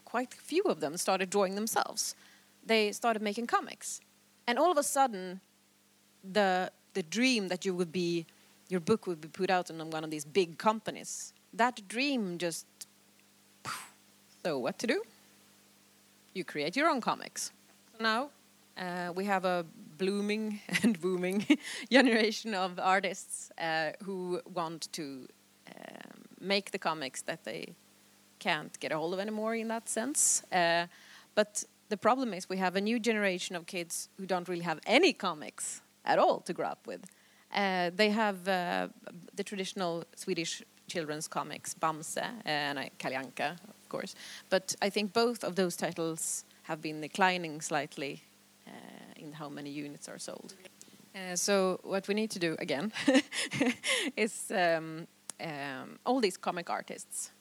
[0.05, 2.15] quite few of them started drawing themselves,
[2.63, 4.01] they started making comics,
[4.45, 5.41] and all of a sudden,
[6.23, 8.25] the the dream that you would be,
[8.71, 11.33] your book would be put out on one of these big companies.
[11.53, 12.65] That dream just.
[14.43, 15.03] So what to do?
[16.33, 17.51] You create your own comics.
[17.97, 18.29] So now
[18.77, 19.65] uh, we have a
[19.97, 21.45] blooming and booming
[21.91, 25.27] generation of artists uh, who want to
[25.67, 27.75] um, make the comics that they
[28.39, 30.43] can't get a hold of anymore in that sense.
[30.51, 30.87] Uh,
[31.35, 34.79] but the problem is we have a new generation of kids who don't really have
[34.87, 37.05] any comics at all to grow up with.
[37.53, 38.87] Uh, they have uh,
[39.35, 44.15] the traditional Swedish children's comics, Bamse and uh, Kalle Anka, of course.
[44.49, 48.21] But I think both of those titles have been declining slightly
[48.67, 48.71] uh,
[49.15, 50.53] in how many units are sold.
[51.15, 52.91] Uh, so what we need to do again
[54.17, 55.07] is um,
[55.41, 57.31] um, all these comic artists.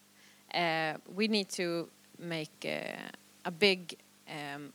[0.55, 3.09] Uh, we need to make uh,
[3.45, 3.97] a big
[4.29, 4.73] um,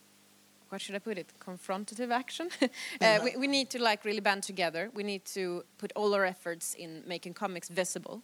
[0.70, 1.28] what should I put it?
[1.40, 2.50] Confrontative action.
[3.02, 4.90] uh, we, we need to like really band together.
[4.94, 8.22] We need to put all our efforts in making comics visible,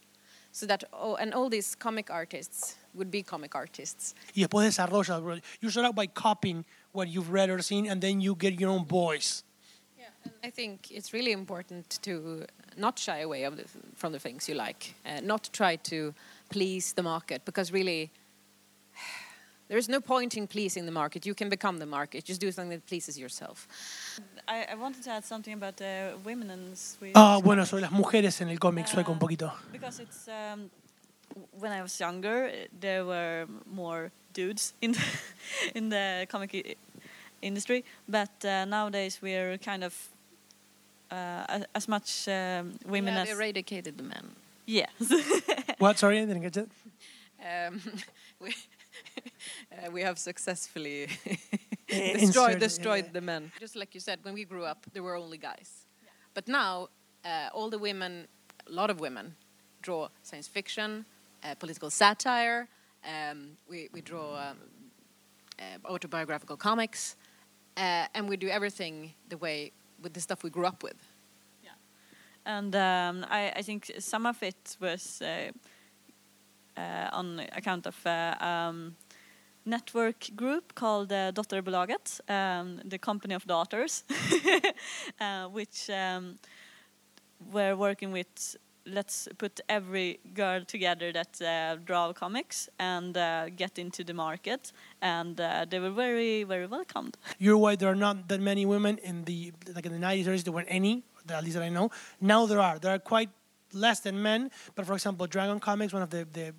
[0.52, 4.14] so that oh, and all these comic artists would be comic artists.
[4.36, 5.20] Y después desarrolla.
[5.20, 5.38] bro.
[5.60, 8.70] You start out by copying what you've read or seen, and then you get your
[8.70, 9.44] own voice.
[9.98, 12.44] Yeah, I think it's really important to
[12.76, 16.14] not shy away of the, from the things you like, uh, not try to
[16.50, 18.10] please the market, because really.
[19.72, 21.24] There is no point in pleasing the market.
[21.24, 22.26] You can become the market.
[22.26, 23.66] Just do something that pleases yourself.
[24.46, 27.14] I, I wanted to add something about the women in Swedish.
[27.16, 29.50] Ah, bueno, sobre las mujeres en el cómic sueco un poquito.
[29.72, 30.70] Because it's um,
[31.58, 35.04] when I was younger, there were more dudes in the,
[35.74, 36.76] in the comic
[37.40, 39.94] industry, but uh, nowadays we're kind of
[41.10, 44.36] uh, as, as much um, women we have as eradicated the men.
[44.66, 44.90] yes.
[45.78, 45.98] What?
[45.98, 46.68] Sorry, I didn't get it.
[47.42, 47.80] Um,
[48.38, 48.54] we,
[49.72, 51.08] uh, we have successfully
[51.88, 53.52] destroyed, destroyed the men.
[53.60, 55.86] Just like you said, when we grew up, there were only guys.
[56.34, 56.88] But now,
[57.24, 58.26] uh, all the women,
[58.66, 59.34] a lot of women,
[59.82, 61.04] draw science fiction,
[61.44, 62.68] uh, political satire.
[63.04, 64.58] Um, we, we draw um,
[65.58, 67.16] uh, autobiographical comics,
[67.76, 69.72] uh, and we do everything the way
[70.02, 70.96] with the stuff we grew up with.
[72.44, 75.50] and um, I, I think some of it was uh,
[76.76, 78.96] uh, on account of uh, um,
[79.64, 84.04] network group called uh, Dotterbolaget, um, the company of daughters,
[85.20, 86.38] uh, which um,
[87.52, 93.78] were working with let's put every girl together that uh, draw comics and uh, get
[93.78, 95.36] into the market, and
[95.70, 97.16] they were very very welcomed.
[97.38, 97.78] You're right.
[97.78, 100.44] There are not that many women in the like in the 90s, 30s.
[100.44, 101.90] There weren't any, at least that I know.
[102.20, 102.78] Now there are.
[102.78, 103.30] There are quite
[103.72, 104.50] less than men.
[104.74, 106.54] But for example, Dragon Comics, one of the the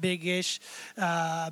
[0.00, 0.60] big-ish
[0.98, 1.50] uh,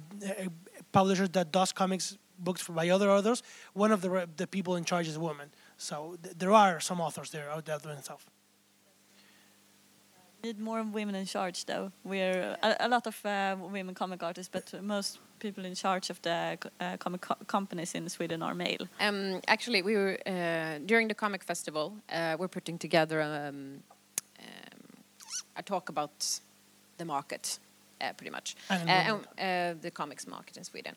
[0.93, 3.43] publishers that does comics books by other authors,
[3.75, 5.49] one of the the people in charge is a woman.
[5.79, 8.27] So th- there are some authors there out there doing stuff.
[10.45, 11.93] Need more women in charge, though.
[12.03, 16.21] We're a, a lot of uh, women comic artists, but most people in charge of
[16.23, 18.89] the uh, comic co companies in Sweden are male.
[19.01, 21.93] Um, actually, we were uh, during the comic festival.
[22.13, 23.83] Uh, we're putting together um,
[24.41, 24.81] um,
[25.57, 26.41] a talk about
[26.99, 27.61] the market,
[28.17, 30.95] pretty much, And uh, uh, the comics market in Sweden.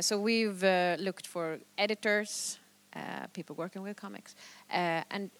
[0.00, 2.58] So we've uh, looked for editors,
[2.94, 4.34] uh, people working with comics,
[4.68, 5.30] and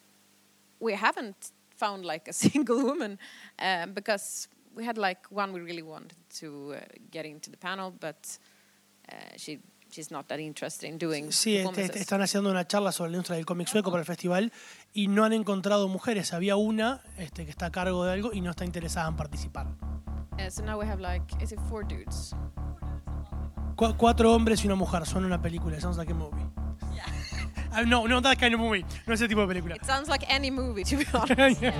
[0.80, 3.18] we haven't found like a single woman
[3.58, 7.92] um, because we had like one we really wanted to uh, get into the panel,
[8.00, 8.38] but
[9.08, 9.58] uh, she
[9.90, 12.00] she's not that interested in doing Sí, performances.
[12.00, 14.50] están haciendo una charla sobre la industria del cómic sueco para el festival
[14.94, 16.32] y no han encontrado mujeres.
[16.32, 19.66] Había una este, que está a cargo de algo y no está interesada en participar.
[20.44, 22.34] Uh, so now we have like, is it four dudes?
[23.76, 25.80] Cu- cuatro hombres y una mujer son una película.
[25.80, 26.42] Sounds like a movie.
[27.74, 28.84] Ah, no, no, that kind of movie.
[29.06, 29.76] No ese tipo de película.
[29.76, 31.62] It sounds like any movie, to be honest.
[31.62, 31.72] Yeah.